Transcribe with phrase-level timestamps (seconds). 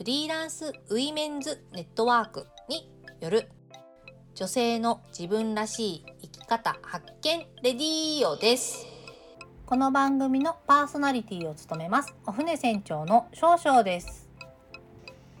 [0.00, 2.90] フリーランスウィメンズネットワークに
[3.20, 3.50] よる
[4.34, 8.86] 女性の自分らしい生き方発見レディーオです。
[9.66, 12.14] この番組のパーソナリティを務めます。
[12.24, 14.26] お船船長の少々です。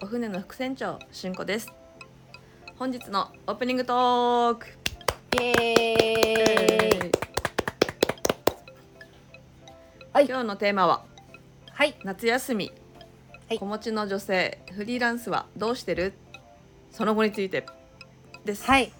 [0.02, 1.72] お船の副船長しんこです。
[2.76, 4.66] 本日のオープニングトーク。
[5.40, 7.12] イエーイ。
[10.12, 10.26] はい。
[10.26, 11.06] 今日のテーマは
[11.72, 11.98] はい。
[12.04, 12.70] 夏休み、
[13.50, 13.58] はい。
[13.58, 16.12] 子持ちの女性フリーランスはどうしてる？
[16.92, 17.66] その後について
[18.44, 18.64] です。
[18.64, 18.92] はい。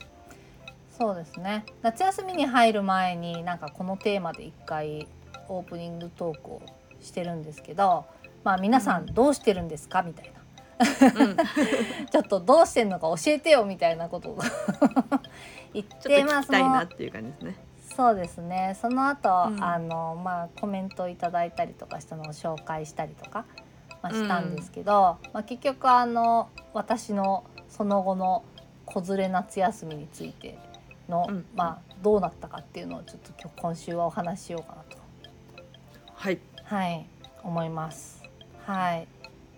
[0.99, 1.65] そうですね。
[1.83, 5.07] 夏休みに入る前になんかこのテーマで一回
[5.49, 6.63] オープニングトークを
[7.01, 8.07] してるんですけど
[8.43, 10.03] まあ皆さんどうしてるんですか？
[10.03, 10.41] みたいな。
[11.25, 11.37] うん、
[12.11, 14.39] ちょっとどうしてんのか教えてよみたいなことを
[15.75, 17.55] 言っちょっとてまあそ聞きたいなっのていう感じですね。
[17.95, 18.77] そうですね。
[18.81, 19.63] その後、うん。
[19.63, 23.45] あのまあコメントいただいたりとかしたのを紹介したりとか、
[24.03, 28.45] まあ、したんですけど、まあ、結局あの私のその後の
[28.87, 30.59] 子連れ夏休みについて
[31.11, 31.45] の、うん。
[31.55, 34.97] まあ、どうなったかっていうのをちょっと今日今週はお話ししようかなと。
[36.15, 36.39] はい。
[36.65, 37.07] はい。
[37.43, 38.23] 思います。
[38.65, 39.09] はい。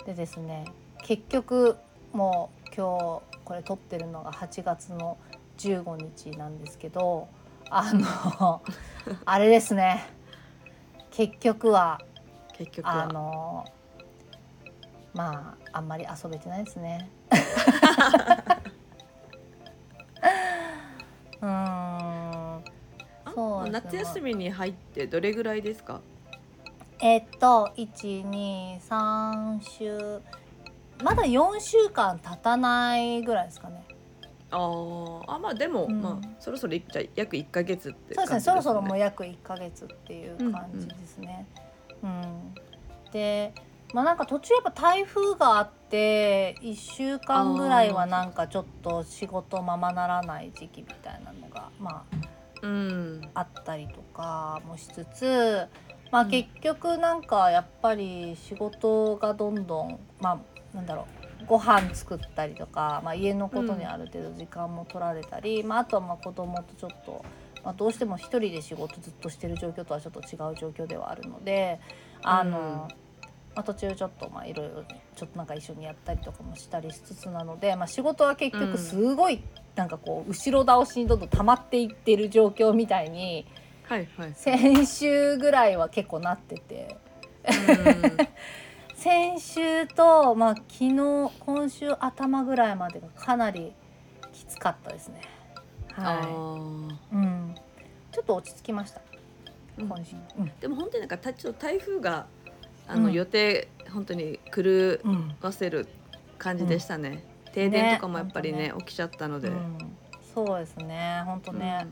[0.05, 0.65] でですね
[1.05, 1.77] 結局
[2.13, 5.17] もう今日これ撮ってるのが8月の
[5.59, 7.29] 15日なんですけど
[7.71, 8.63] あの
[9.25, 10.05] あれですね。
[11.11, 13.07] 結局はあ結局は。
[13.07, 13.65] の
[15.15, 17.09] まああんまり遊べてないですね。
[21.41, 21.51] うーん。
[21.51, 22.63] あ
[23.35, 23.81] そうですね。
[23.85, 26.01] 夏休みに入ってどれぐらいですか？
[27.01, 30.21] えっと123週。
[31.03, 33.85] まだ4週間経たないぐらいですかね。
[34.51, 35.25] あー。
[35.27, 36.01] あまあでも、うん。
[36.01, 38.27] まあそろそろいじゃあ約1か月ってそうですね。
[38.29, 41.47] 感じそろそろもうね約1ヶ月っていう感じですね。
[42.03, 42.55] うん。
[43.11, 43.53] で
[43.93, 52.05] まあなんか途中やっぱ台風があって1週間ぐらいはなんかちょっと仕事ままならない時期みたいなのがま
[52.63, 55.67] うんああったりとかもしつつ
[56.11, 56.31] まあうん。
[56.31, 60.41] 結局なんかやっぱり仕事がどんどんま
[60.73, 67.25] あなんだろうご飯作ったりとか、まあ、家のことにある程度時間も取られたり、まあ、あとはまあ子供とちょっと、
[67.65, 71.81] まあ、どうしても一人で仕事ずっとしてる状況とはちょっと違う状況ではあるので
[72.23, 73.02] あの、うん
[73.55, 79.43] まあ、途中ちょっとまあいろいろちょっとなんか一緒にやったりとかもしたりしつつなので、まあ、仕事は結局すごい
[79.75, 83.47] なんかこう後ろ倒しにどんどん溜まっていってる状況みたいに
[83.93, 84.33] はいはい。
[84.35, 86.97] 先週ぐらいは結構なってて。
[87.45, 88.17] うん。
[88.97, 93.75] 先週と、まあ、昨日今週頭ぐらいまでがかなり
[94.33, 95.21] きつかったですね。
[95.97, 96.93] あはー。
[96.93, 97.55] い、うん、
[98.13, 99.03] ちょっと落ち着きました。
[99.77, 99.89] うん。
[99.89, 100.17] 今週。
[100.39, 100.53] うん。
[100.61, 102.27] でも本当になんかたちょっと台風が
[102.89, 103.13] あの、うん。
[103.13, 105.87] 予定本当に狂うんわせる
[106.39, 109.97] 感じでしたね、停電とかもやっぱりねね起きちゃったので、うん。
[110.35, 111.23] そうですね。
[111.27, 111.87] 本当ね、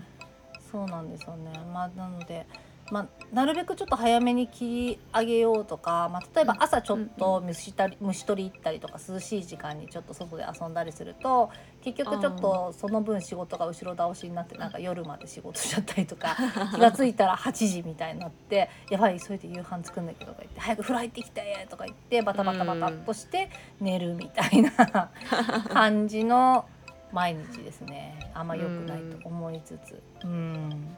[0.70, 1.50] そうなんですよね。
[1.72, 2.46] まあ、なので、
[2.90, 11.50] まあ、なるべくちょっと早めに切り上げようとか、まあ、例えば朝ちょっと虫たり虫取り行ったりとか涼しい時間にちょっと外で遊んだりすると
[11.82, 16.36] 結局ちょっとその分仕事が後ろ倒しになってなんか夜まで仕事しちゃったりとか
[16.74, 25.10] 気が付いたら8時みたいになって「やばい急いで夕飯作んなきゃ」とか言って「早く風呂入ってきて」とか言ってバタバタバタっとして寝るみたいな
[25.70, 26.64] 感じの
[27.12, 28.30] 毎日ですね。
[28.34, 30.02] あんま良くないと思いつつ。
[30.24, 30.96] うん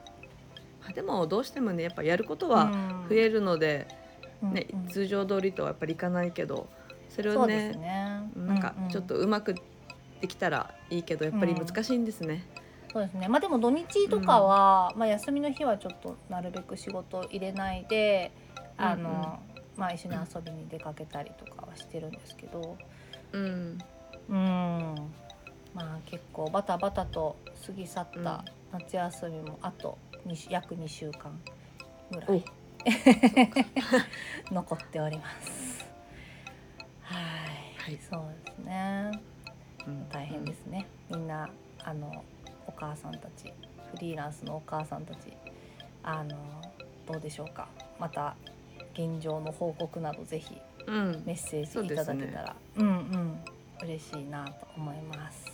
[0.82, 2.72] まあでもどうしてもねやっぱやることは
[3.08, 3.86] 増えるので、
[4.42, 4.88] ねうんうん。
[4.88, 6.68] 通常通りとはやっぱりいかないけど
[7.08, 8.30] それをねね。
[8.36, 9.54] なんかちょっとうまく
[10.20, 12.46] できたらいいけどやっぱり難しいんですね。
[12.92, 13.28] そうですね。
[13.28, 18.32] まあでも土日とかは、まあ休みの日はちょっとなるべく仕事を入れないで、
[18.76, 19.24] あの、うんうん。
[19.76, 22.76] まあ一緒に遊びに出かけたりとかはしてるんですけど、
[23.32, 23.78] うん、
[24.28, 24.94] うん。
[25.74, 27.36] まあ結構バタバタと
[27.66, 31.38] 過ぎ去った夏休みもあと2週約2週間
[32.10, 32.44] ぐらおい。
[34.50, 35.84] 残っております。
[37.02, 37.22] はい。
[37.76, 37.98] はい。
[37.98, 39.10] そうですね。
[39.86, 41.50] うん大変ですね、みんな
[41.84, 42.24] あの
[42.66, 43.52] お母さんたち
[43.90, 45.32] フリーランスのお母さんたち
[46.04, 46.62] あの
[47.06, 47.68] どうでしょうか。
[47.98, 48.36] また
[48.94, 51.22] 現状の報告などぜひうん。
[51.24, 52.56] メッセージいただけたら。
[52.76, 53.44] う,、んうん。
[53.82, 55.46] 嬉しいなと思います。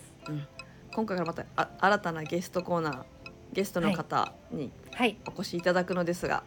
[0.98, 3.02] 今回からまたあ新たなゲストコーナー
[3.52, 5.16] ゲストの方にはい。
[5.28, 6.42] お越しいただくのですが、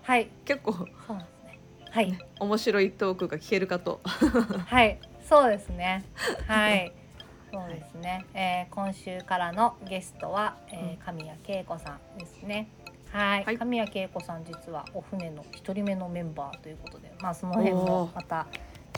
[0.00, 0.30] はい。
[0.46, 1.60] 結構そうなんですね。
[1.90, 2.18] はい。
[2.40, 4.00] 面白いトークが聞けるかと。
[4.64, 4.98] はい。
[5.28, 6.06] そうですね。
[6.46, 6.90] はい。
[7.52, 12.68] そうですね、えー今週からのゲストは、えー、神谷恵子さんですね。
[13.10, 13.58] はい、はい。
[13.58, 18.46] 神谷恵子さん実はお船の一人目のメンバーということで、まあその辺もまた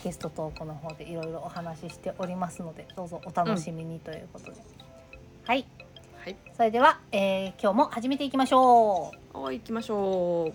[0.01, 4.74] ゲストトークの方でいろいろお話ししておりますので、どうぞお楽しみにということで。
[5.45, 5.65] はい、
[6.23, 9.39] はいそれでは、えー今日も始めていきましょう。
[9.39, 10.53] はい行きましょう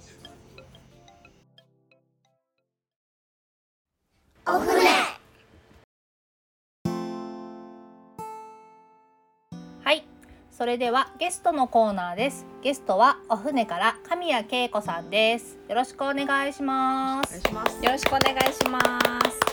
[9.85, 10.05] はい、
[10.51, 12.45] それではゲストのコーナーです。
[12.61, 15.57] ゲストはお船から神谷恵子さんです。
[15.69, 17.29] よろしくお願いします。
[17.29, 18.81] お願いしますよろしくお願いしま
[19.31, 19.50] す。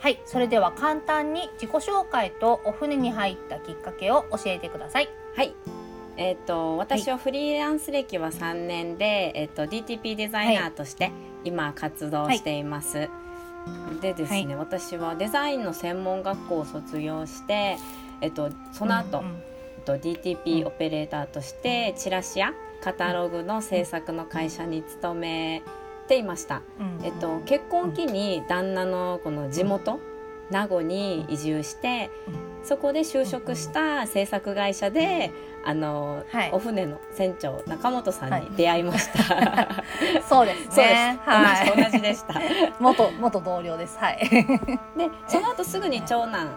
[0.00, 5.08] はい、それでは簡単に自己紹介とお船に入ったきっかけを教えてください。
[5.34, 5.54] はい。
[6.16, 11.10] えっ、と私はフリーランス歴は3年で、えっ、と DTP デザイナーとして
[11.44, 13.08] 今活動しています。
[14.00, 17.76] でですね、私はデザインの専門学校を卒業して、
[18.20, 19.42] えっ、とその後、うんうん
[19.78, 22.52] えっと DTP オペレーターとしてチラシや
[22.82, 25.62] カタログの制作の会社に勤め
[26.08, 26.62] ていました。
[26.80, 30.00] うんえっと、結婚を機に旦那のこの地元
[30.50, 32.10] 名護に移住して
[32.64, 35.32] そこで就職した制作会社で
[35.64, 39.82] あの、はいお船の船長中本さんに出会いました。
[40.26, 41.18] そうです そうです、ね。
[41.22, 41.84] はい。
[41.84, 42.34] 同じでした。
[42.80, 43.98] 元元同僚です。
[43.98, 44.18] はい。
[44.96, 46.48] でその後すぐに長男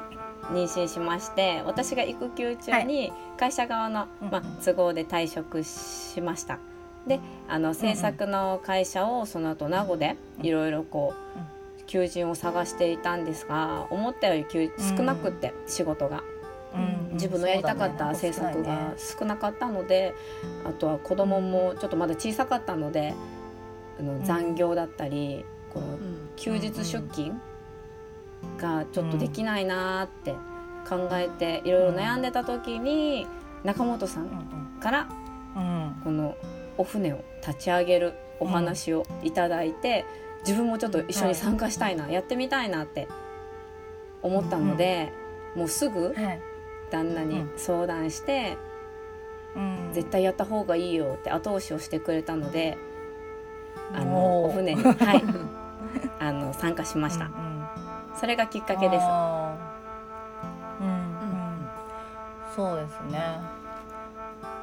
[0.53, 6.59] 妊娠しまして私が育休中に会社側の、うんまあ、都合で退職しました。
[7.07, 16.23] であの制作の会社をその後名護でいろいろこう求人を探していたんですが思ったより求少なくって仕事が。
[16.73, 20.13] うん自分のやりたかった制作が少なかったので
[20.65, 23.13] あとは子供もちょっとまだ小さかったので
[23.99, 25.43] あの残業だったり
[25.73, 25.97] この
[26.37, 27.33] 休日出勤
[28.57, 30.31] がちょっとできないなーって
[30.87, 33.27] 考えていろいろ悩んでた時に
[33.65, 34.79] 中本さうんん。
[34.79, 35.07] から
[36.03, 36.35] この
[36.81, 40.03] お船を立ち上げるお話をいただいて
[40.39, 43.07] 自分もちょっと一緒に参加したいなやってみたいなって
[44.23, 45.13] 思ったので
[45.55, 46.41] もうすぐはい。
[46.89, 48.57] 旦那に相談して
[49.55, 49.91] うん。
[49.93, 52.77] 絶対やった方がいいよって後押しをしてくれたので
[53.93, 55.23] あのお船に、 はい、
[56.19, 57.25] あの参加しました。
[57.25, 57.67] うんうん。
[58.15, 59.05] それがきっかけです。
[60.81, 61.67] うん、
[62.55, 63.60] そうですね。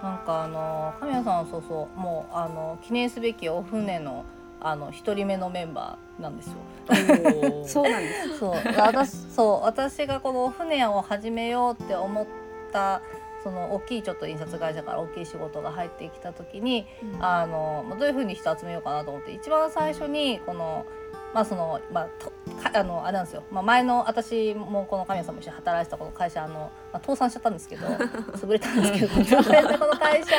[0.03, 4.25] なんかあの神谷さんはそうそうもうあの記念すべきお船の
[4.61, 6.55] あの一人目のメンバーなんですよ。
[7.65, 8.39] そうなんです。
[8.39, 8.55] そう。
[8.77, 12.27] 私そう私がこのお船を始めようって思っ
[12.73, 13.01] た
[13.43, 16.87] その大きいちょっと印刷会社から大きい仕事が入ってきた時に
[17.21, 20.87] あのまあどういうふうに人集めようかなと思って一番最初にこの
[21.35, 22.31] まあそのまあと
[22.63, 27.87] かあのあれなんですよ、まあ、前の私もこの神谷さんも一緒に働いてたこの会社あの、まあ、倒産しちゃったんですけど
[28.37, 30.37] 潰れたんですけど潰れたこの会社。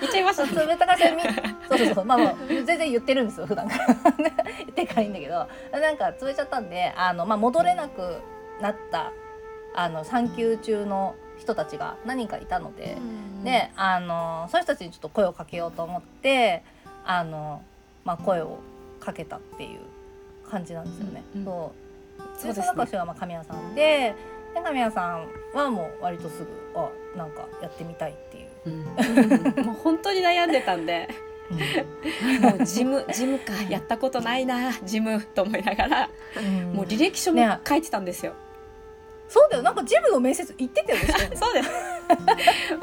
[0.00, 1.22] 言っちゃいました潰れた会社に
[1.68, 2.04] そうそうそう。
[2.04, 3.86] まあまあ全然言ってるんですよ普段から。
[4.58, 5.46] 言ってからいいんだけど。
[5.72, 8.20] なんか潰れちゃったんであの、まあ、戻れなく
[8.60, 9.12] なった
[9.74, 12.96] あの産休中の人たちが何人かいたので。
[13.44, 16.62] であのそういう人たちにちょっと声をかけようと思って
[17.06, 17.62] あの、
[18.04, 18.58] まあ、声を
[19.00, 19.80] かけたっていう
[20.50, 21.22] 感じなんですよね。
[21.36, 21.44] う
[22.36, 22.54] そうそう。
[22.54, 24.14] でその中はまあ神谷さんで
[24.54, 28.48] で神谷さんはもう割とすぐあなんかやってみたいっていう。
[28.66, 29.64] うん。
[29.64, 31.08] もう本当に悩んでたんで。
[32.40, 33.52] もう事務事務か。
[33.68, 36.10] やったことないな事務と思いながら。
[36.36, 36.72] うん。
[36.74, 37.58] もう履歴書もね。
[37.66, 38.34] 書いてたんですよ、
[39.30, 41.06] そうだよなんかジムの面接行ってたよね。
[41.38, 41.70] そうです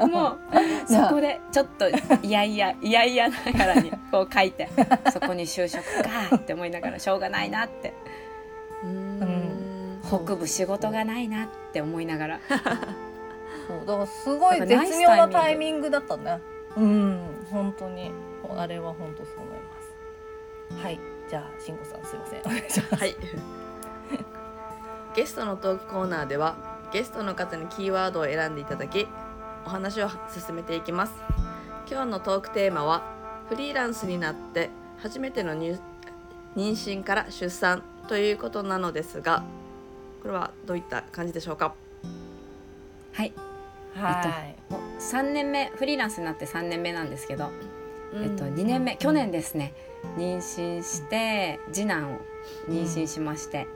[0.06, 0.38] もう
[0.86, 4.66] そこでちょっといやいやいやいやながらにこう書いて
[5.12, 7.92] そこに就職かって思いながらしょうがないなって
[8.82, 16.38] うん北部仕事がないなって思いながらそうだからすごい絶妙なタイミングだったね。
[16.76, 18.10] うん本当に
[18.56, 20.82] あれは本当そう思います。
[20.82, 22.94] はいじゃあ慎吾さんすいませんお願いします。
[22.96, 23.14] はい
[25.14, 26.56] ゲストのトークコーナーでは
[26.92, 29.06] ゲストの方にキーワードを選んでいただき
[29.66, 31.12] お話を進めていきます。
[31.90, 33.02] 今日のトークテーマは
[33.48, 35.78] フリーランスになって初めての入
[36.56, 39.42] 妊娠から出産ということなのですが
[40.22, 41.74] これはどういった感じでしょうか？
[43.12, 43.32] はい。
[43.94, 44.72] はい。
[44.72, 47.50] もう3年目フリーランスになって3年目なんですけど、
[48.14, 49.74] えっと、うん2年目去年ですね
[50.16, 52.18] 妊娠して次男を
[52.68, 53.66] 妊娠しまして、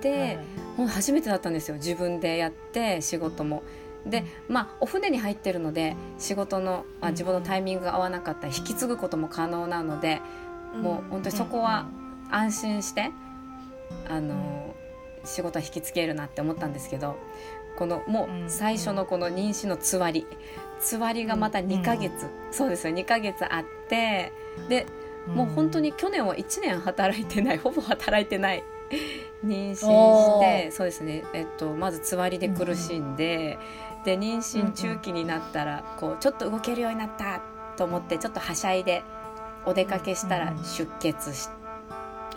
[0.00, 0.38] で、
[0.76, 3.62] もう初めてだったんですよ自分でやって仕事も。
[4.06, 10.20] でまあお船に入ってるので仕事の、まあ、自分のタイミングが合わなかったら引き継ぐことも可能なので、
[10.80, 11.88] もう本当にそこは
[12.30, 13.10] 安心して、
[14.08, 14.74] あの
[15.24, 17.18] 仕事は引き継げるなって思ったんですけど
[17.76, 20.26] このもう最初のこの妊娠のつわり。
[20.80, 22.94] つわりがまた2ヶ月、そうですよ。
[22.94, 24.32] 2ヶ月あって
[24.68, 24.86] で
[25.26, 27.58] もう本当に去年は1年働いてない。
[27.58, 28.62] ほぼ働いてない
[29.44, 33.58] 妊娠してそうですね、えっと、まずつわりで苦しんで、
[34.04, 37.42] で妊娠中期になったらこうちょっと動けるようになった
[37.76, 39.02] と思ってちょっとはしゃいで
[39.66, 41.48] お出かけしたら出血し,、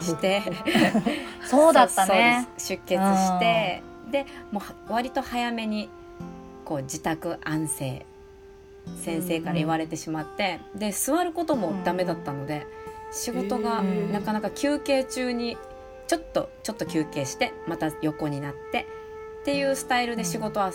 [0.01, 0.41] して
[1.45, 2.47] そうだったね。
[2.57, 5.89] 出血してでもうは割と早めに
[6.65, 8.05] こう自宅安静
[9.03, 12.65] 先生から言われてしまって、で座ることもダメだったので、
[13.11, 15.55] 仕事がなかなか休憩中に
[16.11, 18.85] ちょっとちょっと休憩してまた横になって
[19.43, 20.73] っていうスタイルで仕事は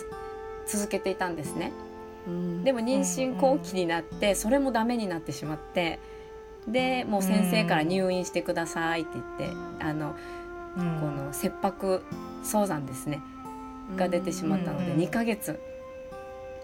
[0.66, 1.72] 続けていたんですね。
[2.26, 2.64] うん。
[2.64, 5.98] でも妊娠後期になってそれもダメになってしまって
[6.66, 10.16] でもう先生から入院してくださいって言ってあの
[10.78, 11.00] うん。
[11.00, 12.02] この切迫
[12.42, 13.20] 早産ですね。
[13.94, 15.60] が出てしまったのでうん2ヶ月。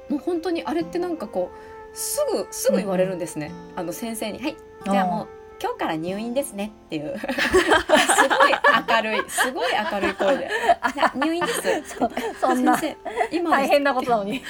[0.09, 3.52] もう本当にあれってなんかこうすぐすぐ言われるんですね。
[3.76, 7.16] あの先生に「はいじゃあもう今日から入院ですね」っていう。
[7.23, 8.52] すごい
[8.88, 9.31] 明るい。
[9.31, 10.50] すごい明るい声で
[10.95, 11.62] 「じゃあ入院です」
[11.95, 12.11] そ
[12.49, 12.97] そんな先
[13.31, 14.42] 生今大変なことなのに。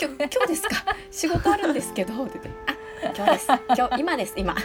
[0.00, 0.96] 今日今日ですか？
[1.10, 2.60] 仕事あるんですけど」って言って
[3.06, 3.46] 「あ今日です。
[3.76, 4.34] 今日今です。
[4.36, 4.56] 今。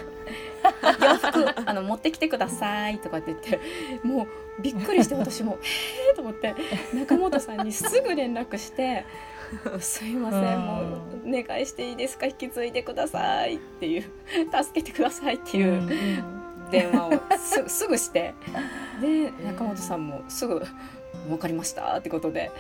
[1.02, 3.60] 洋服あの持ってきてください」とかって言って。
[4.04, 5.60] もうびっくりして私も
[6.10, 6.56] 「えー」と思って。
[6.94, 9.06] 中本さんにすぐ連絡して
[9.80, 10.62] 「すいませんうん。
[10.62, 10.82] も
[11.26, 12.26] うお願いしていいですか？
[12.26, 14.04] 引き継いでください」っていう
[14.64, 15.82] 「助けてください」っていう
[16.72, 18.34] 電話をす すぐして。
[19.02, 20.62] で中本さんもすぐ
[21.28, 22.52] 「分かりました」ってことで。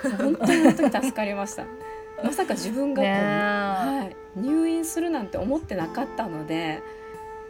[0.00, 1.64] 本当に本当に助かりました。
[2.22, 6.80] まさか自分がこはい、入院するなんて思ってなかったので、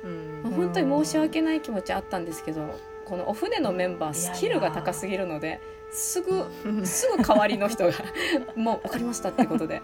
[0.03, 0.41] うん。
[0.43, 5.61] まあ本当に申し訳ない気持ちあったんですけどこのお船のメンバースキルが高すぎるので
[5.93, 6.47] すぐ
[6.85, 7.93] すぐ代わりの人が
[8.57, 9.83] もう分かりましたってことで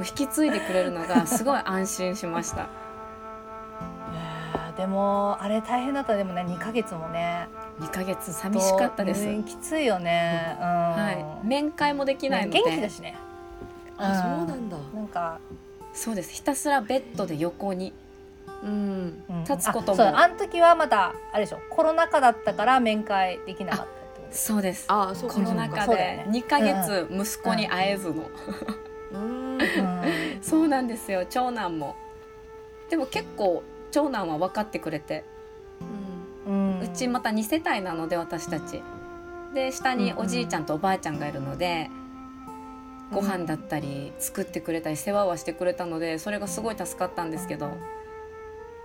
[0.00, 2.68] 引き継いでくれるのが すごい安心しました。
[4.76, 6.14] でもあれ大変だった。
[6.14, 7.48] でもね2ヶ月もね。
[7.80, 9.26] 2ヶ月寂しかったです。
[9.42, 10.64] きついよね、うん。
[10.64, 13.16] はい、面会もできないので、元気だしね。
[13.96, 14.76] あそうなんだ。
[14.94, 15.40] なんか、
[15.92, 16.32] そうです。
[16.32, 17.92] ひたすらベッドで横に
[18.62, 19.24] うん。
[19.28, 19.94] うん立つことも。
[19.94, 21.58] あそうあの時はまだあれでしょ。
[21.70, 23.97] コロナ禍だったから面会できなかった
[24.30, 24.84] そうです。
[24.88, 25.36] あそうか。
[25.36, 25.82] コロナ禍で。
[25.86, 26.26] そうだよね。
[26.30, 28.30] 2ヶ月息子に会えずの、
[30.42, 31.24] そうなんですよ。
[31.28, 31.96] 長男も。
[32.90, 35.24] でも結構長男は分かってくれて。
[36.46, 36.80] うん。
[36.80, 38.82] うちまた2世帯なので私たち。
[39.54, 41.90] で下におじいちゃんとおばあちゃんがいるので、
[43.12, 47.70] ご飯だったり作ってくれたり世話はしてくれたのでそれがすごい助かったんですけど、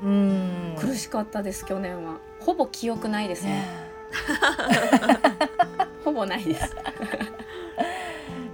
[0.02, 0.76] うん。
[0.80, 2.18] 苦しかったです去年は。
[2.40, 3.52] ほぼ記憶ないですね。
[3.52, 3.94] ね
[6.24, 6.76] ほぼないです。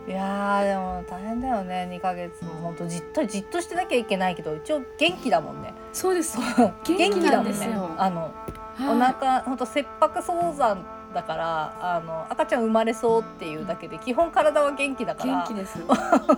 [0.07, 1.87] いやーでも大変だよね。
[1.91, 2.51] 2ヶ月も。
[2.63, 5.73] 本当じっとじっとしてなきゃいけないけど一応元気だもんね。
[5.93, 6.37] そうです。
[6.57, 7.69] 元元気なんですよ。
[7.89, 7.95] ね。
[7.97, 8.33] あの
[8.79, 8.99] おはい。
[9.13, 15.33] 腹本当切迫早産だからあの赤ちゃん生まれそうっていうだけで基本体は元気だから。
[15.45, 15.77] 元気です。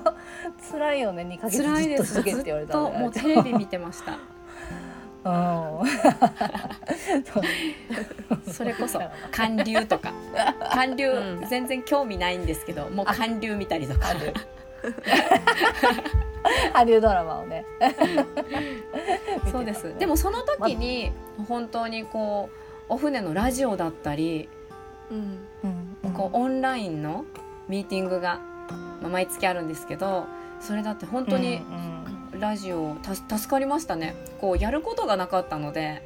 [0.72, 1.24] 辛いよね。
[1.24, 4.12] 2ヶ月辛いじっと続けって言われったとらもうテレビ見てました。
[4.12, 4.18] うん
[8.52, 9.00] それこそ
[9.32, 10.14] 韓流とか。
[10.72, 11.48] 韓流、うん。
[11.48, 14.08] 全然興味ないんですけどもう韓流見たりとか。
[16.74, 17.66] ハリウッドドラマをね。
[19.52, 19.94] そうです。
[20.00, 21.12] でもその時に
[21.48, 22.50] 本当にこ
[22.90, 24.50] うお船のラジオだったり
[25.12, 25.48] うん。
[26.04, 26.14] うん。
[26.14, 27.26] こうオンラインの
[27.68, 28.40] ミーティングが、
[29.02, 30.26] まあ、毎月あるんですけど
[30.60, 31.91] それだって本当にうん
[32.42, 34.16] ラジオ助かりましたね。
[34.42, 36.02] こうやることがなかったので。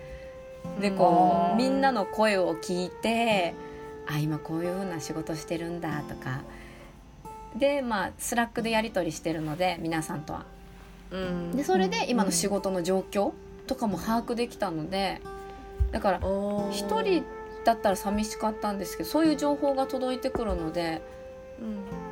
[0.82, 3.54] でこううんみんなの声を聞いて
[4.08, 6.42] あ今こういう風な仕事してるんだとか。
[7.56, 10.46] でまあ Slack でやり取りしてるので皆さんとは。
[11.12, 11.51] うん。
[11.56, 13.32] でそれで今の仕事の状況
[13.65, 15.22] とかも把握できたので。
[15.94, 16.74] だからおー。
[16.74, 17.24] 一人
[17.63, 21.01] だったら寂しかったんですけどそういう情報が届いてくるので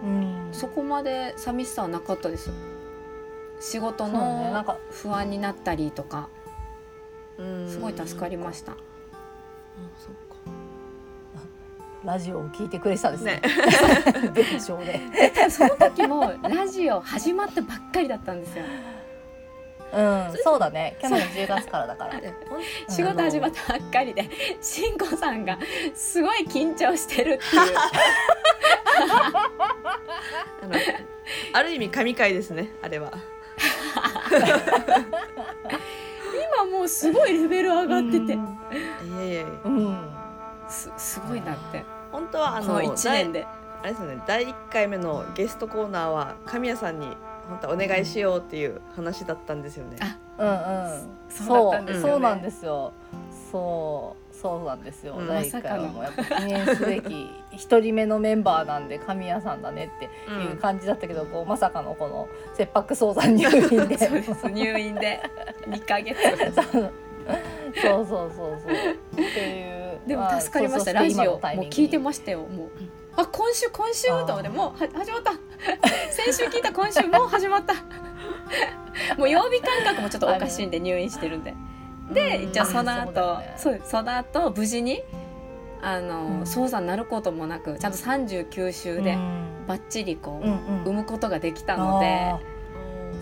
[0.04, 0.54] うんうん。
[0.54, 2.52] そこまで寂しさはなかったです
[3.64, 4.20] 仕事そうね。
[4.20, 6.28] なんのか不安になったりとか
[7.38, 7.70] うん。
[7.70, 8.74] すごい助かりました。
[8.74, 8.76] あ
[9.98, 10.36] そっか。
[12.04, 13.42] ラジオを聞いてくれてたんですね。
[14.22, 14.30] ね。
[14.36, 15.00] 別承で。
[15.50, 18.66] その時もラジオ始まったばっかりだったんですよ。
[19.94, 20.98] うん、そうだね。
[21.00, 22.20] 去年10月からだから。
[22.90, 24.30] 仕事始まったばっかりで
[24.60, 25.58] しんこさんが
[25.94, 27.78] すごい緊張してるっていう。
[30.64, 30.76] あの
[31.54, 33.14] ある意味神回ですねあれは
[36.62, 38.38] 今もうすごいレベル上がっててい
[39.18, 40.10] やいやいやうん。
[40.68, 43.46] すすごいなって本当はあのこの1年で
[43.82, 47.08] あれですよね第1回目のゲストコーナーは神谷さんに
[47.50, 49.98] 本当はお願いしようっていう話だったんですよね。
[50.00, 51.14] あうんうん。
[51.30, 52.94] そうんですよねそうなんですよ。
[53.52, 55.16] そう、そうなんですよ。
[55.18, 55.28] うん。
[55.28, 63.98] 第一回もうやっぱ記念すべき一人目のメンバーなんで神谷さんだねっていう感じだったけど、こうまさかのこの切迫早産入院で。
[64.54, 65.22] 入院で。
[65.66, 66.20] 2ヶ月。
[66.62, 66.94] そう。
[67.82, 68.74] そうそうそう
[69.14, 70.00] っていう。
[70.06, 70.92] でもまあ助かりました。
[70.92, 72.40] そうそうラジオもう聞いてましたよ。
[72.40, 72.70] もう。
[73.16, 74.16] あ今週今週と。
[74.16, 75.32] 思ってもうは始まった。
[76.12, 77.76] 先週聞いた今週もう始まった。
[79.18, 81.54] もう曜日感覚もちょっとおかしいんで入院してるんで
[82.14, 83.06] でうん一応そのあ
[83.58, 83.82] そね。
[83.84, 85.02] その後無事に
[85.82, 86.46] あの、うん。
[86.48, 89.66] 早なることもなくちゃんと39週でうん。
[89.68, 90.82] バッチリこう、うんうん。
[90.84, 92.34] 産むことができたので。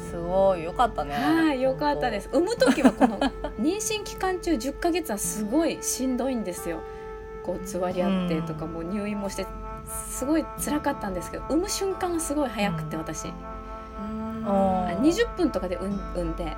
[0.09, 1.13] すごいよかったね。
[1.13, 2.29] はいよかったです。
[2.33, 3.17] 産む時はこの
[3.59, 6.79] 妊娠期間中10ヶ月はすごいしんどいんですよ。
[7.43, 9.45] こうつわり合ってとかうんもう入院もして
[10.09, 13.01] すごい辛かったんですけど産む瞬間はすごい早くてうん。
[13.01, 14.43] 私、うん。
[14.45, 16.55] ああ20分とかで産んで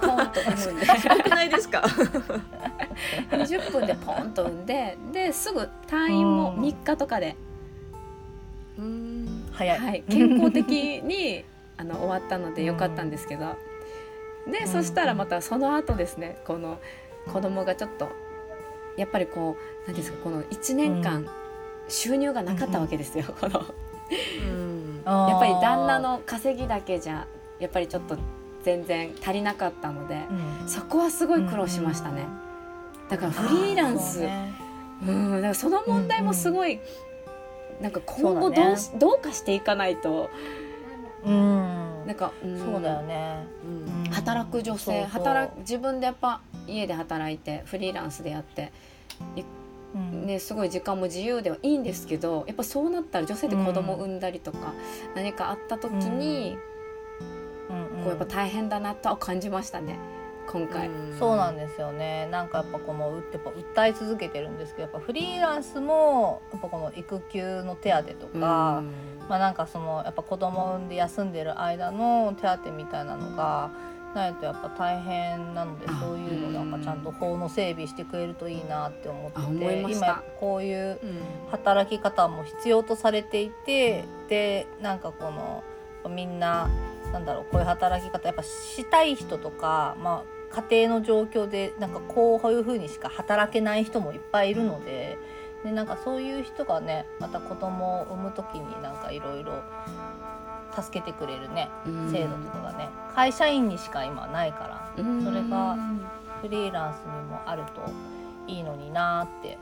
[0.00, 0.86] ポンと産んで。
[0.86, 1.82] すごくないですか
[3.30, 6.62] ？20分でポンと産んでですぐ退院もうん。
[6.62, 7.36] 3日とかで、
[8.78, 9.48] うん。
[9.52, 9.78] 早い。
[9.78, 10.68] はい、健康的
[11.02, 11.44] に
[11.76, 13.56] あの終わったのでよかったんですけど、
[14.50, 14.68] で、うん。
[14.68, 16.78] そしたらまたその後ですねこの
[17.32, 18.08] 子供がちょっと
[18.96, 21.26] やっぱりこう何ですかこの1年間
[21.88, 23.64] 収入がなかったわけですよ、この。
[25.04, 27.26] やっぱり旦那、の稼ぎだけじゃ
[27.58, 28.18] やっぱりちょっと
[28.62, 30.26] 全然足りなかったので、
[30.62, 30.68] うん。
[30.68, 32.26] そこはすごい苦労しましたね、
[33.08, 34.52] だからフリーランス、ね。
[35.06, 35.30] うん。
[35.36, 36.80] だからその問題もすごい、
[37.80, 38.66] なんか今後そうだね。
[38.66, 40.30] どうし、どうかしていかないと。
[41.24, 42.06] うん。
[42.06, 42.58] なんか、ん。
[42.58, 43.46] そうだよね。
[43.64, 44.04] うん。
[44.06, 44.10] うん。
[44.10, 48.72] 働く女性働く自分でやっぱ家で働いてフリーランスでやって、
[49.94, 50.26] うん。
[50.26, 54.72] ね、すごい時間も自由ではいいんですけどやっぱそうなったら女性って子供産んだりとか、
[55.14, 56.56] 何かあった時に、
[58.00, 59.98] うんうんこうやっぱ大変だなとは感じましたね
[60.52, 60.90] 今回。
[61.18, 62.26] そうなんですよね。
[62.30, 68.82] なんかやっぱこのやっぱ訴え続けてるんですけどやっぱフリーランスもやっぱこの育休の手当とか、
[69.28, 73.70] まあなんかそのやっぱ子供産んで休んでる間の手当みたいなのが
[74.14, 81.20] ないとやっぱ大変なのであそういうのなんかちゃんと法の整備してくれるといいなって思あってて今こういううん
[81.52, 85.62] 働き方も必要とされていてでなんかこの
[86.08, 86.68] みんな
[87.12, 95.18] なんだろうこういう働き方やっぱしたい人とか、まあ、家庭の状況でなんかこういうふうにしか働けない人もいっぱいいるので
[95.64, 99.62] でなんかそういう人がねまた子供を産む時になんかいろいろ
[100.74, 102.12] 助けてくれるねうん。
[102.12, 105.24] 制度とかがね会社員にしか今ないからうん。
[105.24, 105.76] それが
[106.40, 107.90] フリーランスにもあると
[108.46, 109.58] いいのになーって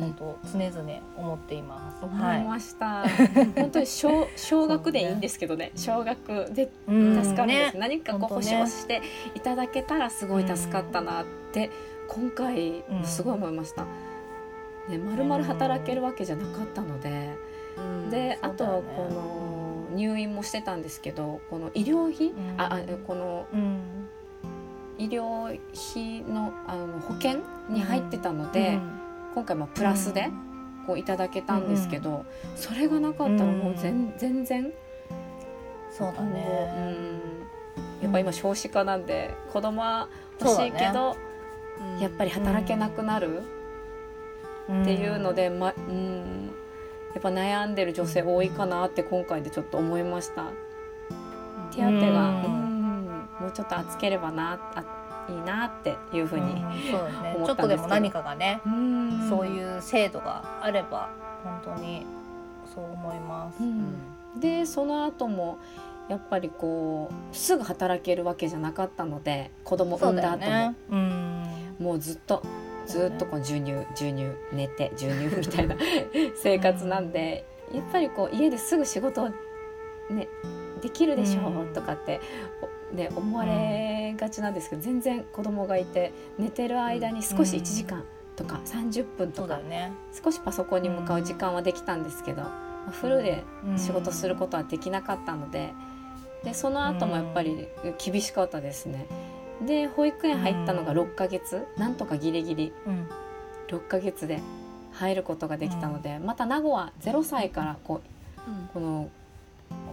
[0.00, 0.12] うん。
[0.12, 2.04] 本当常々思っています。
[2.04, 3.04] 思いました、
[3.54, 5.72] 本当に小 小学でいいんですけどね。
[5.76, 9.02] 小学でうん助かるんです、ね何かこう保本当ね証して
[9.34, 11.70] いただけたらすごい助かったなって
[12.08, 13.84] 今回うんすごい思いました。
[14.88, 17.30] ね、まるまる働けるわけじゃなかったので、
[17.76, 18.10] うん。
[18.10, 19.08] で、あとこ
[19.90, 22.34] の入院もしてたんですけどこの医療費、ん。
[22.60, 24.08] ああこのうん。
[24.98, 27.38] 医療費のあの保険
[27.70, 28.99] に入ってたので、うん
[29.34, 30.30] 今回まあプラスで
[30.86, 32.24] こういただけたんですけど、
[32.56, 34.72] それがなかったらもう全,、全然
[35.90, 36.74] そうだね。
[37.78, 40.08] うん、やっぱ今少子化なんで子供は
[40.40, 41.16] 欲しいけど、
[42.00, 43.42] やっぱり働けなくなる
[44.82, 46.50] っていうので、まうん、
[47.14, 50.46] やっぱ悩んでる女性多いかなって今回でちょっと思いました。
[51.70, 52.44] 手当が、うん。
[52.44, 53.28] うん。
[53.40, 57.34] もうちょっと厚ければなあいいなっていうふうに、ね。
[57.36, 61.10] 思ちょっとでも何かがね、うんそういう制度があれば
[61.44, 62.04] 本当に
[62.74, 63.62] そう思います。
[63.62, 63.94] うん
[64.40, 65.58] でその後も
[66.08, 70.76] やっぱりこうすぐ働けるわけじゃなかったので子供産んだ後も、よね。
[70.90, 71.40] うん。
[71.80, 72.42] もうずっと
[72.86, 75.76] ずっとこう授乳授乳寝て授乳みたいな
[76.36, 79.28] 生活なんでやっぱりこう家ですぐ仕事
[80.10, 80.28] ね
[80.82, 82.20] できるでしょうんとかって、
[82.92, 88.04] おね、思われがちなんですけど全然子供がいて寝てる間に少しうん1時間
[88.36, 89.92] とか30分そとかね。
[90.24, 93.44] 少しパソコンに向かう時間はできたんですけど、まあフルで
[93.76, 95.72] 仕事するとことはできなかったので、
[96.44, 97.68] でその後もやっぱり
[98.02, 99.06] 厳しかったですね。
[99.66, 103.08] で保育園入ったのが6ヶ月、なんとかギリギリうん。
[103.68, 104.40] 6ヶ月で
[104.92, 108.00] 入ることができたので、また名護は0歳からこ
[108.46, 108.68] ううん。
[108.72, 109.10] この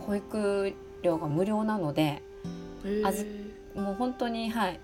[0.07, 2.23] 保育料が無料なので
[3.05, 3.25] あず
[3.75, 4.79] もう本当にはい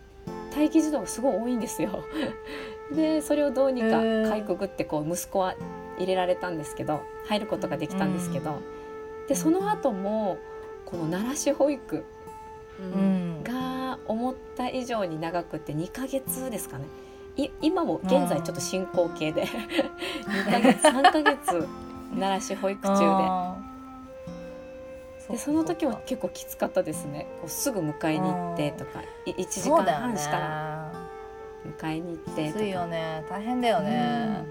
[0.55, 2.03] 待機児童がすごい多いんですよ。
[2.93, 4.29] でそれをどうにかへー。
[4.29, 5.55] かいくぐってこう息子は
[5.97, 8.57] 入れられたんですけど入ることができたんですけど、
[9.27, 10.37] でその後も
[10.85, 12.05] この奈良市保育
[12.79, 13.39] ううん。
[13.39, 16.85] んが思った以上に長くて2ヶ月ですかね。
[17.35, 19.45] い今も現在ちょっと進行形で。
[19.45, 21.67] 2ヶ月3ヶ月
[22.19, 23.03] 奈良市保育中で
[25.29, 27.27] でその時は結構きつかったですね。
[27.41, 29.01] こうすぐ迎えに行ってとか。
[29.25, 30.93] い1時間半したらら
[31.65, 33.23] 迎えに行ってときついよか、ね。
[33.29, 34.45] 大変だよね。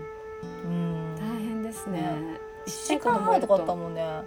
[0.64, 0.70] うん。
[0.70, 1.16] うん。
[1.16, 2.00] 大変ですね。
[2.00, 2.40] ね。
[2.66, 4.22] 1 1時間半とかあったもんね。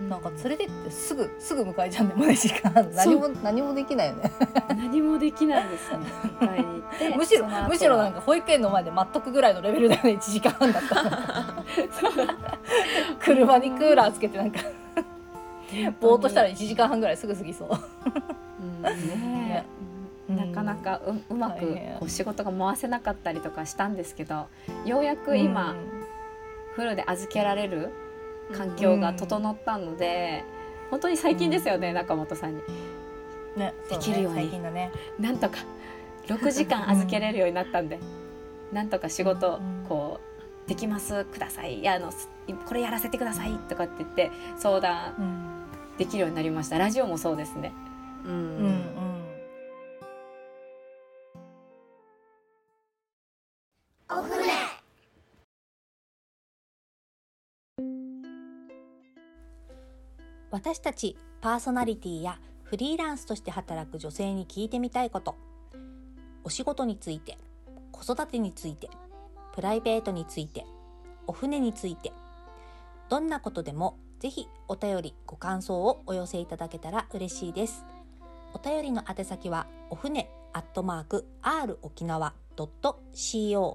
[0.00, 2.72] なんか連れてってすぐすぐ迎えちゃうんだよもう1時間。
[2.72, 4.32] 半何も何もできないよね。
[4.68, 5.98] 何もできないですね。
[6.40, 10.10] 迎えに行って むしろむしろなんか保育園の前で待っとくぐらいのレベルだよね。
[10.10, 11.64] 1時間半だったら。
[13.20, 14.58] 車にクーラーつけてなんか
[16.00, 17.68] ぼーっとしたら1時間半ぐらいすぐ過ぎそう。
[18.62, 18.82] うん。
[18.82, 19.64] ね
[20.28, 20.36] うん。
[20.36, 21.98] なかなかううまく大変。
[21.98, 24.46] こう仕事が回せなかったりとかしたんですけど
[24.84, 25.74] ようやく今、
[26.74, 27.90] フルで預けられる
[28.52, 30.44] 環境が整ったので、
[30.90, 32.60] 本当に最近ですよね、中本さんに。
[32.60, 32.74] うん
[33.56, 34.40] ねできるように。
[34.40, 34.90] 最近だね。
[35.18, 35.58] なんとか
[36.26, 38.00] 6時間預けれるようになったんで、
[38.72, 40.20] なんとか仕事うんこ
[40.66, 42.28] うできますくださいいやあのす
[42.66, 45.43] これやらせてくださいとかって言って相談うん
[45.98, 46.78] できるようになりました。
[46.78, 47.72] ラジオもそうですね。
[48.24, 48.32] うん。
[48.32, 48.84] うんうん
[60.50, 65.36] 私たちパーソナリティやフリーランスとして働く女性に聞いてみたいこと。
[66.44, 67.36] お仕事について
[67.90, 68.88] 子育てについて
[69.52, 70.64] プライベートについて
[71.26, 72.12] お船について。
[73.10, 77.84] どんなことでもぜひお便りご感想をお寄せいただけたら嬉しいです。
[78.54, 83.74] お便りの宛先はお船アットマーク r 沖縄 .co.jp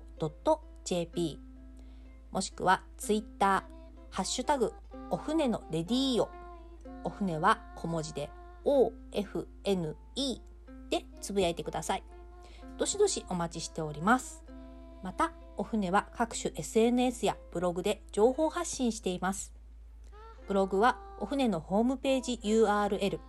[2.31, 3.62] もしくはツイッター
[4.09, 4.73] ハッシュタグ
[5.12, 6.31] お船のレディーよ。
[7.03, 8.31] お船は小文字で
[8.65, 9.95] OFNE
[10.89, 12.03] でつぶやいてください。
[12.79, 14.43] どしどしお待ちしております。
[15.03, 19.59] またお船は各種 SNS やブログで情報発信しています。
[20.49, 23.19] ブログはお船のホームページ URL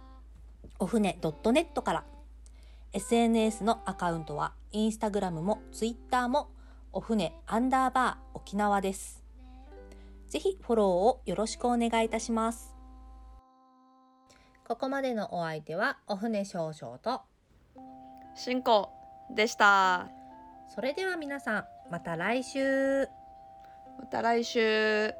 [0.79, 2.05] お船 .net から。
[2.95, 6.49] SNS のアカウントはインスタグラムもツイッターも
[6.95, 9.23] お船アンダーバー沖縄です。
[10.29, 12.75] ぜひフォローをよろしくお願いいたします。
[14.67, 17.21] ここまでのお相手はお船少々と。
[18.35, 18.89] 進行
[19.37, 20.09] でした。
[20.75, 23.07] それでは皆さんまた来週。
[23.99, 25.13] また来週